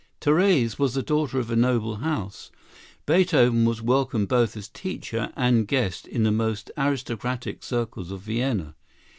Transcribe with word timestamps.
Therese 0.19 0.79
was 0.79 0.95
the 0.95 1.03
daughter 1.03 1.37
of 1.37 1.51
a 1.51 1.55
noble 1.55 1.97
house. 1.97 2.49
Beethoven 3.05 3.65
was 3.65 3.83
welcome 3.83 4.25
both 4.25 4.57
as 4.57 4.67
teacher 4.67 5.31
and 5.37 5.67
guest 5.67 6.07
in 6.07 6.23
the 6.23 6.31
most 6.31 6.71
aristocratic 6.75 7.61
circles 7.63 8.09
of 8.09 8.21
Vienna. 8.21 8.73